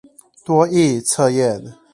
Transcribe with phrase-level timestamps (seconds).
[0.43, 1.75] 多益測驗